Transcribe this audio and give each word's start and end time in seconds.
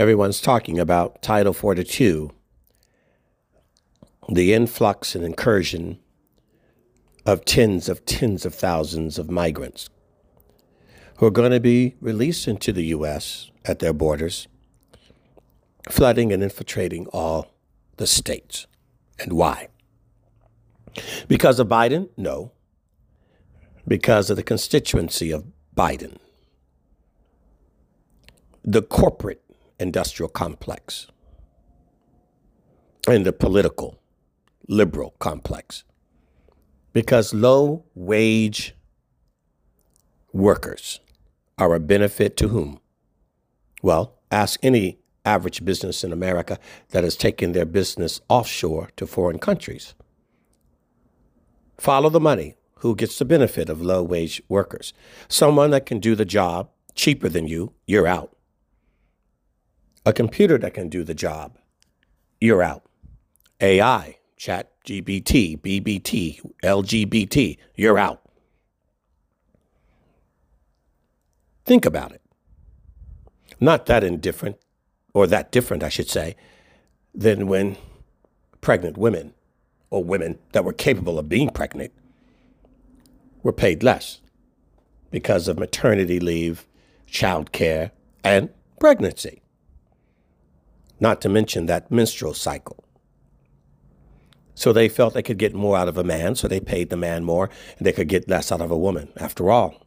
everyone's 0.00 0.40
talking 0.40 0.78
about 0.78 1.20
Title 1.20 1.52
42, 1.52 2.30
the 4.30 4.54
influx 4.54 5.14
and 5.14 5.22
incursion 5.22 5.98
of 7.26 7.44
tens 7.44 7.86
of 7.86 8.06
tens 8.06 8.46
of 8.46 8.54
thousands 8.54 9.18
of 9.18 9.30
migrants 9.30 9.90
who 11.18 11.26
are 11.26 11.30
going 11.30 11.50
to 11.50 11.60
be 11.60 11.96
released 12.00 12.48
into 12.48 12.72
the 12.72 12.84
U.S. 12.86 13.50
at 13.66 13.80
their 13.80 13.92
borders, 13.92 14.48
flooding 15.90 16.32
and 16.32 16.42
infiltrating 16.42 17.06
all 17.08 17.52
the 17.98 18.06
states. 18.06 18.66
And 19.18 19.34
why? 19.34 19.68
Because 21.28 21.60
of 21.60 21.68
Biden? 21.68 22.08
No. 22.16 22.52
Because 23.86 24.30
of 24.30 24.38
the 24.38 24.42
constituency 24.42 25.30
of 25.30 25.44
Biden. 25.76 26.16
The 28.64 28.80
corporate 28.80 29.42
industrial 29.80 30.28
complex 30.28 31.08
and 33.08 33.24
the 33.24 33.32
political 33.32 34.00
liberal 34.68 35.14
complex. 35.18 35.84
Because 36.92 37.32
low 37.32 37.84
wage 37.94 38.74
workers 40.32 41.00
are 41.58 41.74
a 41.74 41.80
benefit 41.80 42.36
to 42.36 42.48
whom? 42.48 42.80
Well, 43.82 44.18
ask 44.30 44.60
any 44.62 44.98
average 45.24 45.64
business 45.64 46.04
in 46.04 46.12
America 46.12 46.58
that 46.90 47.04
has 47.04 47.16
taken 47.16 47.52
their 47.52 47.66
business 47.66 48.20
offshore 48.28 48.90
to 48.96 49.06
foreign 49.06 49.38
countries. 49.38 49.94
Follow 51.78 52.10
the 52.10 52.20
money. 52.20 52.54
Who 52.76 52.96
gets 52.96 53.18
the 53.18 53.26
benefit 53.26 53.68
of 53.68 53.82
low 53.82 54.02
wage 54.02 54.42
workers? 54.48 54.94
Someone 55.28 55.70
that 55.70 55.84
can 55.84 56.00
do 56.00 56.14
the 56.14 56.24
job 56.24 56.70
cheaper 56.94 57.28
than 57.28 57.46
you, 57.46 57.74
you're 57.86 58.06
out. 58.06 58.34
A 60.06 60.12
computer 60.12 60.56
that 60.58 60.74
can 60.74 60.88
do 60.88 61.04
the 61.04 61.14
job, 61.14 61.58
you're 62.40 62.62
out. 62.62 62.84
AI, 63.60 64.16
chat 64.36 64.72
GBT, 64.86 65.60
BBT, 65.60 66.40
LGBT, 66.62 67.58
you're 67.74 67.98
out. 67.98 68.22
Think 71.66 71.84
about 71.84 72.12
it. 72.12 72.22
Not 73.60 73.84
that 73.86 74.02
indifferent, 74.02 74.56
or 75.12 75.26
that 75.26 75.52
different, 75.52 75.82
I 75.82 75.90
should 75.90 76.08
say, 76.08 76.34
than 77.14 77.46
when 77.46 77.76
pregnant 78.62 78.96
women 78.96 79.34
or 79.90 80.02
women 80.02 80.38
that 80.52 80.64
were 80.64 80.72
capable 80.72 81.18
of 81.18 81.28
being 81.28 81.50
pregnant 81.50 81.92
were 83.42 83.52
paid 83.52 83.82
less 83.82 84.20
because 85.10 85.48
of 85.48 85.58
maternity 85.58 86.20
leave, 86.20 86.66
child 87.06 87.52
care, 87.52 87.90
and 88.24 88.48
pregnancy. 88.78 89.42
Not 91.00 91.20
to 91.22 91.28
mention 91.28 91.66
that 91.66 91.90
menstrual 91.90 92.34
cycle. 92.34 92.84
So 94.54 94.72
they 94.72 94.90
felt 94.90 95.14
they 95.14 95.22
could 95.22 95.38
get 95.38 95.54
more 95.54 95.76
out 95.76 95.88
of 95.88 95.96
a 95.96 96.04
man, 96.04 96.34
so 96.34 96.46
they 96.46 96.60
paid 96.60 96.90
the 96.90 96.96
man 96.96 97.24
more, 97.24 97.48
and 97.78 97.86
they 97.86 97.92
could 97.92 98.08
get 98.08 98.28
less 98.28 98.52
out 98.52 98.60
of 98.60 98.70
a 98.70 98.76
woman. 98.76 99.08
After 99.16 99.50
all, 99.50 99.86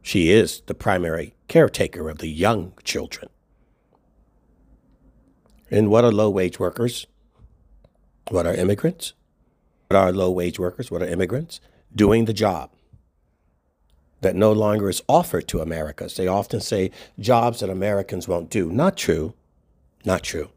she 0.00 0.30
is 0.30 0.62
the 0.66 0.74
primary 0.74 1.34
caretaker 1.46 2.08
of 2.08 2.18
the 2.18 2.28
young 2.28 2.72
children. 2.84 3.28
And 5.70 5.90
what 5.90 6.04
are 6.04 6.12
low 6.12 6.30
wage 6.30 6.58
workers? 6.58 7.06
What 8.30 8.46
are 8.46 8.54
immigrants? 8.54 9.12
What 9.88 9.98
are 9.98 10.12
low 10.12 10.30
wage 10.30 10.58
workers? 10.58 10.90
What 10.90 11.02
are 11.02 11.06
immigrants? 11.06 11.60
Doing 11.94 12.24
the 12.24 12.32
job 12.32 12.70
that 14.22 14.34
no 14.34 14.52
longer 14.52 14.88
is 14.88 15.02
offered 15.06 15.46
to 15.48 15.60
Americans. 15.60 16.16
They 16.16 16.26
often 16.26 16.60
say 16.60 16.90
jobs 17.20 17.60
that 17.60 17.68
Americans 17.68 18.26
won't 18.26 18.48
do. 18.48 18.70
Not 18.70 18.96
true. 18.96 19.34
Not 20.04 20.22
true. 20.22 20.50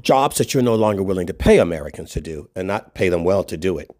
Jobs 0.00 0.38
that 0.38 0.52
you're 0.52 0.62
no 0.62 0.74
longer 0.74 1.02
willing 1.02 1.26
to 1.26 1.34
pay 1.34 1.58
Americans 1.58 2.10
to 2.12 2.20
do 2.20 2.50
and 2.56 2.66
not 2.66 2.94
pay 2.94 3.08
them 3.08 3.24
well 3.24 3.44
to 3.44 3.56
do 3.56 3.78
it. 3.78 3.90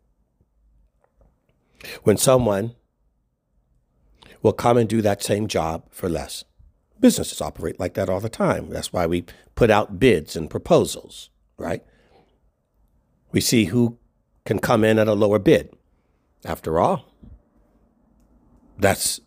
When 2.02 2.16
someone 2.16 2.74
will 4.42 4.52
come 4.52 4.76
and 4.76 4.88
do 4.88 5.02
that 5.02 5.22
same 5.22 5.46
job 5.46 5.84
for 5.90 6.08
less. 6.08 6.44
Businesses 6.98 7.40
operate 7.40 7.78
like 7.78 7.94
that 7.94 8.08
all 8.08 8.20
the 8.20 8.28
time. 8.28 8.70
That's 8.70 8.92
why 8.92 9.06
we 9.06 9.24
put 9.54 9.70
out 9.70 9.98
bids 9.98 10.34
and 10.34 10.50
proposals, 10.50 11.30
right? 11.58 11.84
We 13.32 13.40
see 13.40 13.66
who 13.66 13.98
can 14.44 14.58
come 14.58 14.84
in 14.84 14.98
at 14.98 15.08
a 15.08 15.14
lower 15.14 15.38
bid. 15.38 15.74
After 16.44 16.78
all, 16.78 17.12
that's 18.78 19.20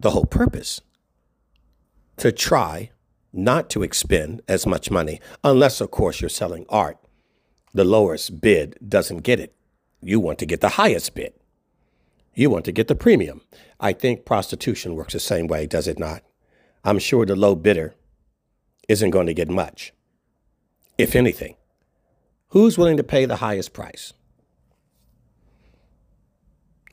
the 0.00 0.10
whole 0.10 0.24
purpose 0.24 0.80
to 2.16 2.32
try 2.32 2.90
not 3.36 3.70
to 3.70 3.82
expend 3.82 4.42
as 4.48 4.66
much 4.66 4.90
money, 4.90 5.20
unless, 5.44 5.80
of 5.80 5.90
course, 5.90 6.20
you're 6.20 6.28
selling 6.28 6.66
art. 6.68 6.98
The 7.74 7.84
lowest 7.84 8.40
bid 8.40 8.78
doesn't 8.86 9.18
get 9.18 9.40
it. 9.40 9.54
You 10.00 10.20
want 10.20 10.38
to 10.38 10.46
get 10.46 10.60
the 10.60 10.70
highest 10.70 11.14
bid. 11.14 11.34
You 12.34 12.50
want 12.50 12.64
to 12.66 12.72
get 12.72 12.88
the 12.88 12.94
premium. 12.94 13.42
I 13.80 13.92
think 13.92 14.24
prostitution 14.24 14.94
works 14.94 15.12
the 15.12 15.20
same 15.20 15.46
way, 15.46 15.66
does 15.66 15.88
it 15.88 15.98
not? 15.98 16.22
I'm 16.84 16.98
sure 16.98 17.26
the 17.26 17.36
low 17.36 17.54
bidder 17.54 17.94
isn't 18.88 19.10
going 19.10 19.26
to 19.26 19.34
get 19.34 19.48
much, 19.48 19.92
if 20.96 21.16
anything. 21.16 21.56
Who's 22.48 22.78
willing 22.78 22.96
to 22.96 23.02
pay 23.02 23.24
the 23.24 23.36
highest 23.36 23.72
price 23.72 24.12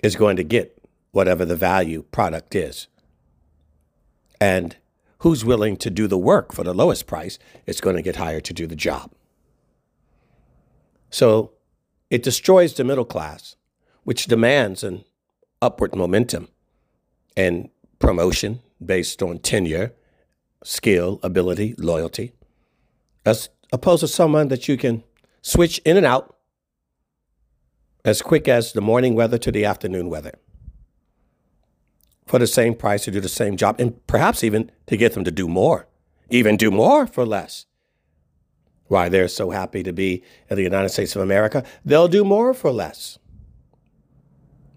is 0.01 0.15
going 0.15 0.35
to 0.37 0.43
get 0.43 0.77
whatever 1.11 1.45
the 1.45 1.55
value 1.55 2.03
product 2.11 2.55
is. 2.55 2.87
And 4.41 4.75
who's 5.23 5.45
willing 5.45 5.77
to 5.77 5.89
do 5.89 6.05
the 6.05 6.17
work 6.17 6.51
for 6.51 6.65
the 6.65 6.73
lowest 6.73 7.07
price 7.07 7.39
is 7.65 7.79
going 7.79 7.95
to 7.95 8.01
get 8.01 8.17
hired 8.17 8.43
to 8.43 8.53
do 8.53 8.67
the 8.67 8.75
job. 8.75 9.09
So 11.09 11.53
it 12.09 12.21
destroys 12.21 12.73
the 12.73 12.83
middle 12.83 13.05
class, 13.05 13.55
which 14.03 14.25
demands 14.25 14.83
an 14.83 15.05
upward 15.61 15.95
momentum 15.95 16.49
and 17.37 17.69
promotion 17.99 18.59
based 18.85 19.23
on 19.23 19.39
tenure, 19.39 19.93
skill, 20.61 21.21
ability, 21.23 21.73
loyalty, 21.77 22.33
as 23.25 23.47
opposed 23.71 24.01
to 24.01 24.09
someone 24.09 24.49
that 24.49 24.67
you 24.67 24.75
can 24.75 25.03
switch 25.41 25.77
in 25.85 25.95
and 25.95 26.05
out 26.05 26.35
as 28.03 28.21
quick 28.21 28.49
as 28.49 28.73
the 28.73 28.81
morning 28.81 29.15
weather 29.15 29.37
to 29.37 29.53
the 29.53 29.63
afternoon 29.63 30.09
weather 30.09 30.33
for 32.25 32.39
the 32.39 32.47
same 32.47 32.75
price 32.75 33.03
to 33.05 33.11
do 33.11 33.19
the 33.19 33.29
same 33.29 33.57
job, 33.57 33.79
and 33.79 34.05
perhaps 34.07 34.43
even 34.43 34.71
to 34.87 34.97
get 34.97 35.13
them 35.13 35.23
to 35.23 35.31
do 35.31 35.47
more, 35.47 35.87
even 36.29 36.57
do 36.57 36.71
more 36.71 37.05
for 37.07 37.25
less. 37.25 37.65
Why 38.87 39.09
they're 39.09 39.27
so 39.27 39.51
happy 39.51 39.83
to 39.83 39.93
be 39.93 40.23
in 40.49 40.55
the 40.55 40.63
United 40.63 40.89
States 40.89 41.15
of 41.15 41.21
America, 41.21 41.63
they'll 41.83 42.07
do 42.07 42.23
more 42.23 42.53
for 42.53 42.71
less. 42.71 43.17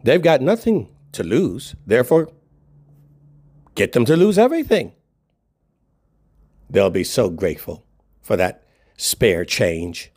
They've 0.02 0.22
got 0.22 0.40
nothing 0.40 0.88
to 1.12 1.24
lose, 1.24 1.74
therefore, 1.86 2.28
Get 3.76 3.92
them 3.92 4.06
to 4.06 4.16
lose 4.16 4.38
everything. 4.38 4.92
They'll 6.68 6.90
be 6.90 7.04
so 7.04 7.28
grateful 7.28 7.84
for 8.22 8.34
that 8.36 8.64
spare 8.96 9.44
change, 9.44 10.10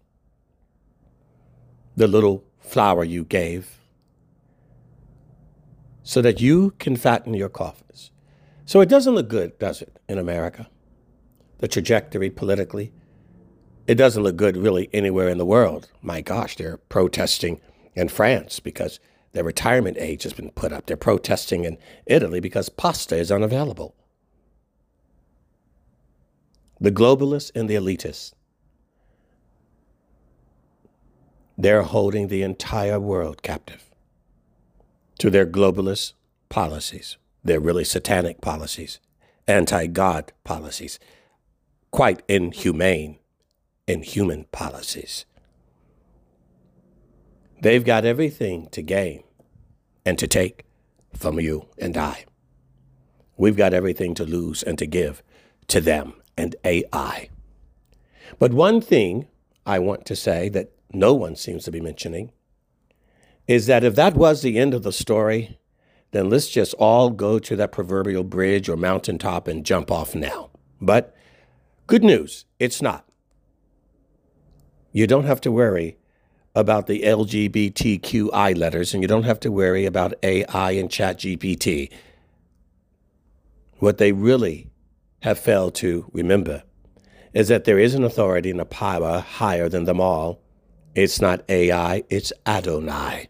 the 1.95 2.07
little 2.07 2.45
flower 2.57 3.03
you 3.03 3.25
gave, 3.25 3.78
so 6.09 6.23
that 6.23 6.41
you 6.41 6.71
can 6.79 6.95
fatten 6.95 7.35
your 7.35 7.49
coffers. 7.49 8.09
So 8.65 8.81
it 8.81 8.89
doesn't 8.89 9.13
look 9.13 9.29
good, 9.29 9.59
does 9.59 9.79
it, 9.79 9.99
in 10.09 10.17
America? 10.17 10.67
The 11.59 11.67
trajectory 11.67 12.31
politically. 12.31 12.91
It 13.85 13.93
doesn't 13.93 14.23
look 14.23 14.35
good 14.35 14.57
really 14.57 14.89
anywhere 14.91 15.29
in 15.29 15.37
the 15.37 15.45
world. 15.45 15.87
My 16.01 16.21
gosh, 16.21 16.55
they're 16.55 16.77
protesting 16.77 17.61
in 17.93 18.07
France 18.07 18.59
because 18.59 18.99
their 19.33 19.43
retirement 19.43 19.97
age 19.99 20.23
has 20.23 20.33
been 20.33 20.49
put 20.49 20.73
up. 20.73 20.87
They're 20.87 20.97
protesting 20.97 21.63
in 21.63 21.77
Italy 22.07 22.39
because 22.39 22.69
pasta 22.69 23.15
is 23.15 23.31
unavailable. 23.31 23.93
The 26.81 26.91
globalists 26.91 27.51
and 27.53 27.69
the 27.69 27.75
elitists, 27.75 28.33
they're 31.55 31.83
holding 31.83 32.29
the 32.29 32.41
entire 32.41 32.99
world 32.99 33.43
captive 33.43 33.88
to 35.19 35.29
their 35.29 35.45
globalist 35.45 36.13
policies. 36.49 37.17
They're 37.43 37.59
really 37.59 37.83
satanic 37.83 38.41
policies, 38.41 38.99
anti 39.47 39.87
God 39.87 40.33
policies, 40.43 40.99
quite 41.91 42.23
inhumane, 42.27 43.19
inhuman 43.87 44.45
policies. 44.51 45.25
They've 47.61 47.85
got 47.85 48.05
everything 48.05 48.67
to 48.69 48.81
gain 48.81 49.23
and 50.05 50.17
to 50.17 50.27
take 50.27 50.65
from 51.13 51.39
you 51.39 51.67
and 51.77 51.97
I. 51.97 52.25
We've 53.37 53.57
got 53.57 53.73
everything 53.73 54.15
to 54.15 54.25
lose 54.25 54.63
and 54.63 54.77
to 54.79 54.85
give 54.85 55.21
to 55.67 55.81
them 55.81 56.13
and 56.37 56.55
AI. 56.63 57.29
But 58.37 58.53
one 58.53 58.81
thing 58.81 59.27
I 59.65 59.79
want 59.79 60.05
to 60.05 60.15
say 60.15 60.49
that 60.49 60.71
no 60.91 61.13
one 61.13 61.35
seems 61.35 61.63
to 61.65 61.71
be 61.71 61.81
mentioning 61.81 62.31
is 63.49 63.65
that 63.65 63.83
if 63.83 63.95
that 63.95 64.13
was 64.13 64.43
the 64.43 64.59
end 64.59 64.75
of 64.75 64.83
the 64.83 64.91
story, 64.91 65.57
then 66.11 66.29
let's 66.29 66.49
just 66.49 66.75
all 66.75 67.09
go 67.09 67.39
to 67.39 67.55
that 67.55 67.71
proverbial 67.71 68.23
bridge 68.23 68.69
or 68.69 68.77
mountaintop 68.77 69.47
and 69.47 69.65
jump 69.65 69.89
off 69.89 70.13
now. 70.13 70.51
But 70.79 71.15
good 71.87 72.03
news, 72.03 72.45
it's 72.59 72.79
not. 72.79 73.07
You 74.91 75.07
don't 75.07 75.23
have 75.23 75.41
to 75.41 75.51
worry 75.51 75.97
about 76.53 76.85
the 76.85 77.01
LGBTQI 77.01 78.55
letters, 78.55 78.93
and 78.93 79.01
you 79.01 79.07
don't 79.07 79.23
have 79.23 79.39
to 79.39 79.51
worry 79.51 79.87
about 79.87 80.13
AI 80.21 80.71
and 80.73 80.87
ChatGPT. 80.87 81.91
What 83.79 83.97
they 83.97 84.11
really 84.11 84.69
have 85.23 85.39
failed 85.39 85.73
to 85.75 86.07
remember 86.13 86.61
is 87.33 87.47
that 87.47 87.63
there 87.63 87.79
is 87.79 87.95
an 87.95 88.03
authority 88.03 88.51
and 88.51 88.61
a 88.61 88.65
power 88.65 89.21
higher 89.21 89.67
than 89.67 89.85
them 89.85 89.99
all. 89.99 90.39
It's 90.93 91.19
not 91.19 91.43
AI, 91.49 92.03
it's 92.11 92.31
Adonai. 92.45 93.29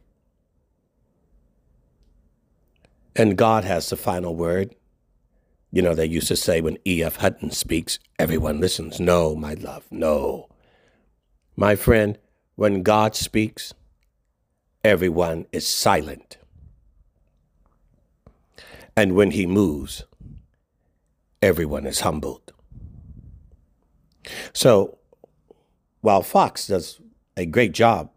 And 3.16 3.38
God 3.38 3.64
has 3.64 3.90
the 3.90 3.98
final 3.98 4.36
word. 4.36 4.76
You 5.72 5.82
know, 5.82 5.94
they 5.94 6.06
used 6.06 6.28
to 6.30 6.36
say 6.36 6.62
when 6.62 6.78
E.F. 6.86 7.18
Hutton 7.18 7.52
speaks, 7.52 8.00
everyone 8.18 8.60
listens. 8.60 9.00
No, 9.00 9.36
my 9.36 9.54
love, 9.54 9.86
no. 9.92 10.50
My 11.56 11.76
friend, 11.76 12.18
when 12.56 12.82
God 12.82 13.16
speaks, 13.16 13.74
everyone 14.84 15.46
is 15.52 15.68
silent. 15.68 16.38
And 18.96 19.16
when 19.16 19.32
he 19.32 19.46
moves, 19.46 20.04
everyone 21.42 21.86
is 21.86 22.02
humbled. 22.02 22.52
So 24.54 24.98
while 26.02 26.22
Fox 26.22 26.68
does 26.68 27.00
a 27.38 27.46
great 27.46 27.72
job 27.72 28.10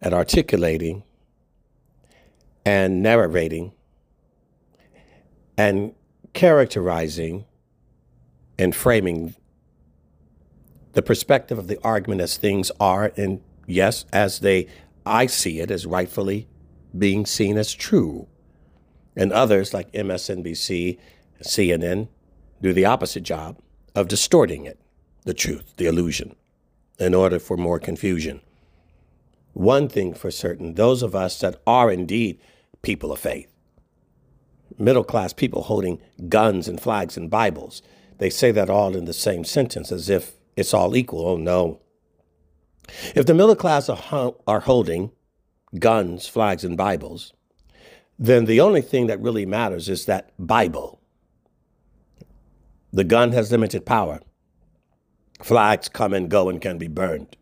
at 0.00 0.12
articulating 0.12 1.02
and 2.64 3.02
narrating 3.02 3.72
and 5.56 5.94
characterizing 6.32 7.44
and 8.58 8.74
framing 8.74 9.34
the 10.92 11.02
perspective 11.02 11.58
of 11.58 11.68
the 11.68 11.78
argument 11.82 12.20
as 12.20 12.36
things 12.36 12.70
are, 12.78 13.12
and 13.16 13.40
yes, 13.66 14.04
as 14.12 14.40
they, 14.40 14.66
I 15.06 15.26
see 15.26 15.60
it 15.60 15.70
as 15.70 15.86
rightfully 15.86 16.48
being 16.96 17.24
seen 17.26 17.56
as 17.56 17.72
true. 17.72 18.28
And 19.16 19.32
others 19.32 19.74
like 19.74 19.92
MSNBC, 19.92 20.98
CNN, 21.42 22.08
do 22.60 22.72
the 22.72 22.84
opposite 22.84 23.22
job 23.22 23.58
of 23.94 24.08
distorting 24.08 24.64
it, 24.64 24.78
the 25.24 25.34
truth, 25.34 25.74
the 25.76 25.86
illusion, 25.86 26.34
in 26.98 27.14
order 27.14 27.38
for 27.38 27.56
more 27.56 27.78
confusion. 27.78 28.40
One 29.52 29.88
thing 29.88 30.14
for 30.14 30.30
certain 30.30 30.74
those 30.74 31.02
of 31.02 31.14
us 31.14 31.38
that 31.40 31.60
are 31.66 31.90
indeed 31.90 32.40
people 32.82 33.12
of 33.12 33.18
faith, 33.18 33.52
middle 34.78 35.04
class 35.04 35.32
people 35.32 35.64
holding 35.64 36.00
guns 36.28 36.68
and 36.68 36.80
flags 36.80 37.16
and 37.16 37.30
Bibles, 37.30 37.82
they 38.18 38.30
say 38.30 38.50
that 38.52 38.70
all 38.70 38.96
in 38.96 39.04
the 39.04 39.12
same 39.12 39.44
sentence 39.44 39.92
as 39.92 40.08
if 40.08 40.32
it's 40.56 40.74
all 40.74 40.96
equal. 40.96 41.26
Oh, 41.26 41.36
no. 41.36 41.80
If 43.14 43.26
the 43.26 43.34
middle 43.34 43.56
class 43.56 43.88
are, 43.88 44.34
are 44.46 44.60
holding 44.60 45.12
guns, 45.78 46.26
flags, 46.26 46.64
and 46.64 46.76
Bibles, 46.76 47.32
then 48.18 48.44
the 48.44 48.60
only 48.60 48.82
thing 48.82 49.06
that 49.06 49.20
really 49.20 49.46
matters 49.46 49.88
is 49.88 50.06
that 50.06 50.30
Bible. 50.38 51.00
The 52.92 53.04
gun 53.04 53.32
has 53.32 53.50
limited 53.50 53.86
power. 53.86 54.20
Flags 55.42 55.88
come 55.88 56.12
and 56.12 56.30
go 56.30 56.48
and 56.48 56.60
can 56.60 56.78
be 56.78 56.88
burned. 56.88 57.36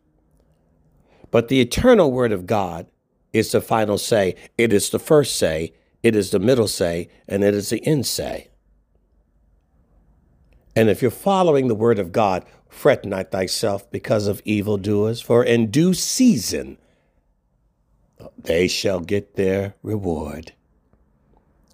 But 1.31 1.47
the 1.47 1.61
eternal 1.61 2.11
word 2.11 2.31
of 2.31 2.45
God 2.45 2.87
is 3.33 3.51
the 3.51 3.61
final 3.61 3.97
say. 3.97 4.35
It 4.57 4.73
is 4.73 4.89
the 4.89 4.99
first 4.99 5.37
say, 5.37 5.73
it 6.03 6.15
is 6.15 6.31
the 6.31 6.39
middle 6.39 6.67
say, 6.67 7.09
and 7.27 7.43
it 7.43 7.53
is 7.53 7.69
the 7.69 7.85
end 7.85 8.05
say. 8.05 8.49
And 10.75 10.89
if 10.89 11.01
you're 11.01 11.11
following 11.11 11.67
the 11.67 11.75
word 11.75 11.99
of 11.99 12.11
God, 12.11 12.45
fret 12.69 13.05
not 13.05 13.31
thyself 13.31 13.89
because 13.91 14.27
of 14.27 14.41
evildoers, 14.45 15.21
for 15.21 15.43
in 15.43 15.69
due 15.69 15.93
season 15.93 16.77
they 18.37 18.67
shall 18.67 18.99
get 18.99 19.35
their 19.35 19.75
reward, 19.83 20.53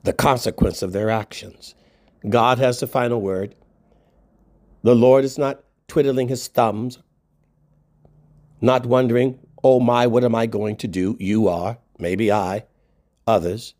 the 0.03 0.13
consequence 0.13 0.81
of 0.81 0.93
their 0.93 1.09
actions. 1.09 1.75
God 2.27 2.57
has 2.57 2.79
the 2.79 2.87
final 2.87 3.21
word. 3.21 3.55
The 4.83 4.95
Lord 4.95 5.23
is 5.23 5.37
not 5.37 5.63
twiddling 5.87 6.27
his 6.27 6.47
thumbs, 6.47 6.99
not 8.61 8.85
wondering, 8.85 9.39
oh 9.63 9.79
my, 9.79 10.07
what 10.07 10.23
am 10.23 10.35
I 10.35 10.45
going 10.45 10.75
to 10.77 10.87
do? 10.87 11.17
You 11.19 11.47
are, 11.47 11.77
maybe 11.99 12.31
I, 12.31 12.65
others, 13.25 13.73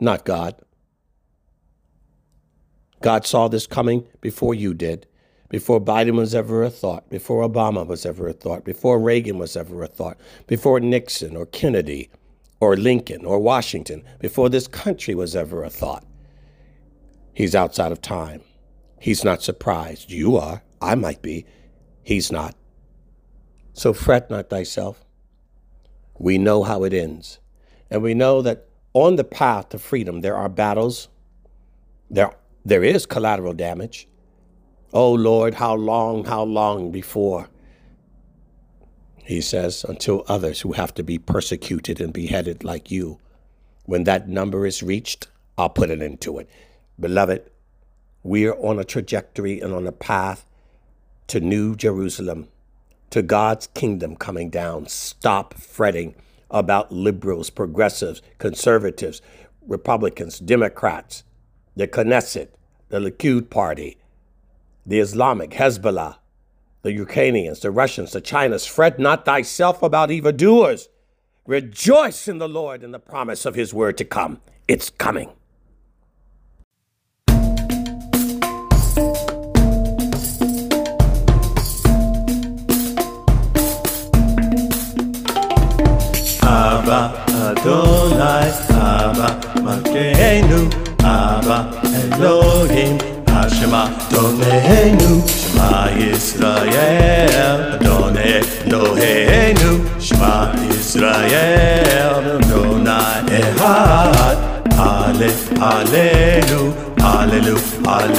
not 0.00 0.24
God. 0.24 0.54
God 3.02 3.26
saw 3.26 3.48
this 3.48 3.66
coming 3.66 4.06
before 4.20 4.54
you 4.54 4.74
did, 4.74 5.06
before 5.48 5.80
Biden 5.80 6.16
was 6.16 6.34
ever 6.34 6.62
a 6.62 6.70
thought, 6.70 7.08
before 7.10 7.48
Obama 7.48 7.86
was 7.86 8.04
ever 8.06 8.28
a 8.28 8.32
thought, 8.32 8.64
before 8.64 8.98
Reagan 8.98 9.38
was 9.38 9.56
ever 9.56 9.82
a 9.82 9.86
thought, 9.86 10.18
before 10.46 10.80
Nixon 10.80 11.36
or 11.36 11.46
Kennedy 11.46 12.10
or 12.58 12.76
Lincoln 12.76 13.24
or 13.24 13.38
Washington, 13.38 14.02
before 14.18 14.48
this 14.48 14.66
country 14.66 15.14
was 15.14 15.36
ever 15.36 15.62
a 15.62 15.70
thought. 15.70 16.04
He's 17.32 17.54
outside 17.54 17.92
of 17.92 18.00
time. 18.00 18.40
He's 18.98 19.22
not 19.22 19.42
surprised. 19.42 20.10
You 20.10 20.36
are. 20.36 20.62
I 20.80 20.94
might 20.94 21.20
be. 21.20 21.44
He's 22.02 22.32
not. 22.32 22.56
So 23.74 23.92
fret 23.92 24.30
not 24.30 24.48
thyself. 24.48 25.04
We 26.18 26.38
know 26.38 26.62
how 26.62 26.84
it 26.84 26.92
ends. 26.92 27.38
And 27.90 28.02
we 28.02 28.14
know 28.14 28.42
that 28.42 28.66
on 28.92 29.16
the 29.16 29.24
path 29.24 29.70
to 29.70 29.78
freedom, 29.78 30.20
there 30.20 30.36
are 30.36 30.48
battles, 30.48 31.08
there 32.10 32.32
there 32.64 32.82
is 32.82 33.06
collateral 33.06 33.52
damage. 33.52 34.08
Oh 34.92 35.12
Lord, 35.12 35.54
how 35.54 35.74
long, 35.74 36.24
how 36.24 36.42
long 36.42 36.90
before? 36.90 37.48
He 39.22 39.40
says, 39.40 39.84
until 39.88 40.24
others 40.28 40.60
who 40.60 40.72
have 40.72 40.94
to 40.94 41.02
be 41.02 41.18
persecuted 41.18 42.00
and 42.00 42.12
beheaded 42.12 42.64
like 42.64 42.90
you. 42.90 43.18
When 43.84 44.04
that 44.04 44.28
number 44.28 44.66
is 44.66 44.82
reached, 44.82 45.28
I'll 45.58 45.68
put 45.68 45.90
an 45.90 46.02
end 46.02 46.20
to 46.22 46.38
it. 46.38 46.48
Beloved, 46.98 47.50
we 48.22 48.46
are 48.46 48.56
on 48.56 48.78
a 48.78 48.84
trajectory 48.84 49.60
and 49.60 49.72
on 49.72 49.86
a 49.86 49.92
path 49.92 50.46
to 51.28 51.40
New 51.40 51.76
Jerusalem, 51.76 52.48
to 53.10 53.22
God's 53.22 53.68
kingdom 53.68 54.16
coming 54.16 54.50
down. 54.50 54.86
Stop 54.86 55.54
fretting 55.54 56.14
about 56.50 56.92
liberals, 56.92 57.50
progressives, 57.50 58.22
conservatives, 58.38 59.20
Republicans, 59.66 60.38
Democrats, 60.38 61.24
the 61.74 61.88
Knesset, 61.88 62.48
the 62.88 63.00
Likud 63.00 63.50
Party, 63.50 63.98
the 64.84 65.00
Islamic, 65.00 65.50
Hezbollah, 65.50 66.16
the 66.82 66.92
Ukrainians, 66.92 67.60
the 67.60 67.70
Russians, 67.70 68.12
the 68.12 68.20
Chinas. 68.20 68.68
Fret 68.68 68.98
not 68.98 69.24
thyself 69.24 69.82
about 69.82 70.10
evildoers. 70.10 70.88
Rejoice 71.46 72.28
in 72.28 72.38
the 72.38 72.48
Lord 72.48 72.84
and 72.84 72.94
the 72.94 72.98
promise 72.98 73.44
of 73.44 73.56
his 73.56 73.74
word 73.74 73.98
to 73.98 74.04
come. 74.04 74.40
It's 74.68 74.90
coming. 74.90 75.30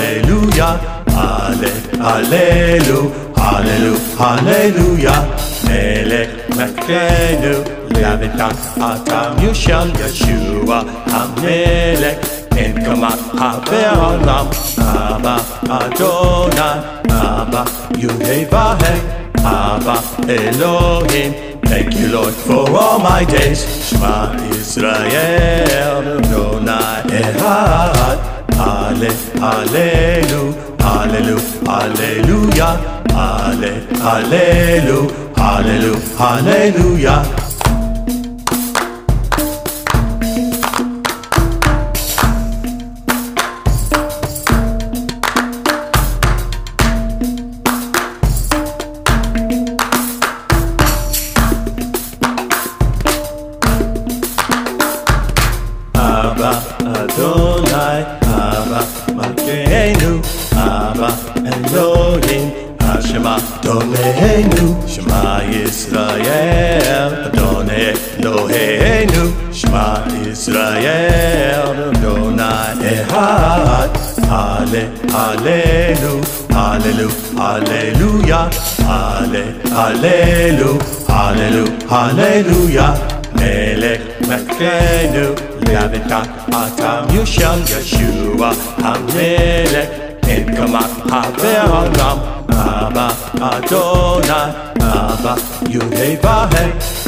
Alleluia 0.08 0.80
Ale 1.08 1.72
Alelu 2.00 3.12
Alelu 3.36 3.94
Alleluia 4.18 5.16
Melech 5.68 6.30
Mekenu 6.56 7.56
Lavitan 7.92 8.56
Atam 8.80 9.36
Yushal 9.44 9.92
Yeshua 10.00 10.80
HaMelech 11.12 12.24
in 12.56 12.74
Kamat 12.84 13.20
HaBe'olam 13.36 14.48
Abba 14.80 15.36
Adonai 15.80 16.78
Abba 17.12 17.66
Yudhevaheh 18.00 19.00
Abba 19.44 19.96
Elohim 20.32 21.34
Thank 21.68 22.00
you, 22.00 22.08
Lord, 22.08 22.34
for 22.34 22.64
all 22.70 22.98
my 22.98 23.26
days. 23.26 23.60
Shema 23.90 24.34
Israel, 24.56 25.04
Adonai 26.18 27.04
Ehad. 27.12 28.37
Ale, 28.56 29.10
alelu, 29.42 30.54
alelu, 30.80 31.38
Alleluia. 31.68 32.80
Ale, 33.16 33.72
alelu, 34.04 35.12
alelu. 35.36 35.98
Abba 55.98 56.52
Adonai 56.86 58.27
Abba 60.56 61.10
Elohim, 61.38 62.52
Hashema 62.80 63.36
Donenu, 63.62 64.66
Shema 64.88 65.42
Yisrael, 65.52 67.14
Adonai 67.28 67.94
Eloheinu, 68.18 69.24
Shema 69.54 69.86
Yisrael, 70.24 71.78
Adonai 71.90 72.78
Ehad, 72.94 73.92
Ale, 74.30 74.84
Alelu, 75.24 76.14
Alelu, 76.50 77.10
Alleluia, 77.38 78.50
Ale, 78.88 79.44
Alelu, 79.84 80.72
Alelu, 81.08 81.66
Alleluia. 81.90 83.18
Melech 83.36 84.02
Mekenu, 84.28 85.36
Lavika 85.74 86.22
Atam 86.62 87.08
Yusham 87.10 87.60
Yeshua 87.72 88.54
HaMelech 88.84 90.22
Enkama 90.22 90.82
HaVe'olam 91.12 92.18
Abba 92.50 93.08
Adonai 93.52 94.48
Abba 94.80 95.34
Yudei 95.74 96.16
Vahe 96.24 96.66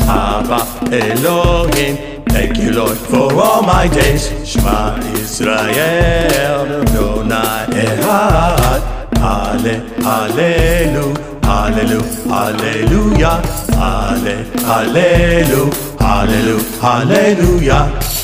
Abba 0.07 0.59
Elohim 0.91 1.95
Thank 2.27 2.57
you 2.57 2.71
Lord 2.71 2.97
for 2.97 3.33
all 3.33 3.61
my 3.63 3.87
days 3.87 4.23
Shema 4.47 4.99
Israel 5.13 6.67
Adonai 6.81 7.65
Ehad 7.83 8.99
Ale, 9.21 9.81
Alelu, 9.99 11.13
Alelu, 11.41 11.99
Alleluia, 12.31 13.41
Ale, 13.77 14.45
Alelu, 14.63 15.69
Alelu, 15.99 16.57
Hallelujah. 16.79 18.18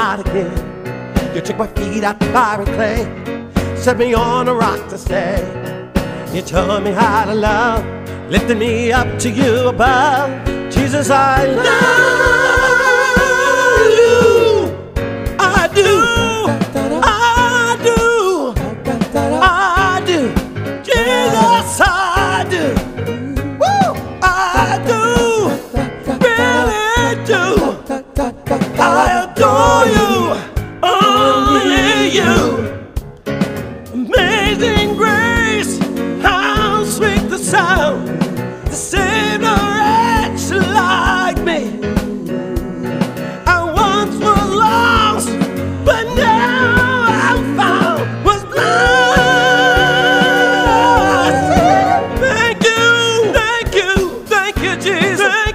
Give. 0.00 1.34
You 1.34 1.40
took 1.42 1.58
my 1.58 1.66
feet 1.66 2.04
out 2.04 2.18
the 2.18 2.26
fire 2.26 2.62
and 2.62 2.74
clay. 2.74 3.76
Set 3.76 3.98
me 3.98 4.14
on 4.14 4.48
a 4.48 4.54
rock 4.54 4.88
to 4.88 4.98
stay. 4.98 5.38
You 6.32 6.42
taught 6.42 6.82
me 6.82 6.92
how 6.92 7.26
to 7.26 7.34
love, 7.34 7.84
lifted 8.30 8.58
me 8.58 8.92
up 8.92 9.18
to 9.18 9.30
you 9.30 9.68
above. 9.68 10.30
Jesus, 10.70 11.10
I 11.10 11.44
love 11.44 12.39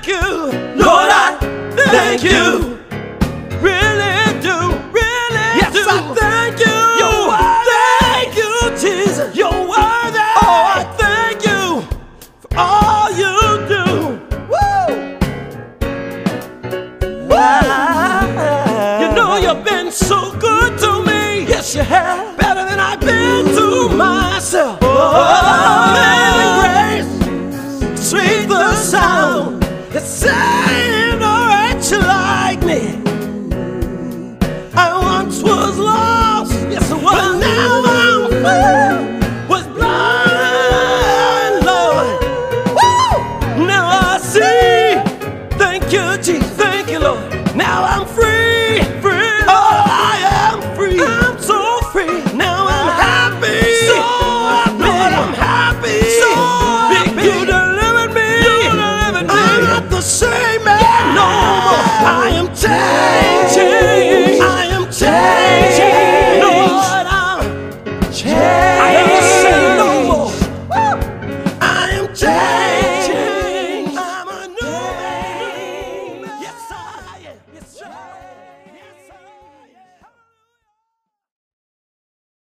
you, 0.07 0.19
Lord. 0.75 1.09
I 1.11 1.37
thank 1.75 2.23
you. 2.23 2.74
outside. 30.05 30.74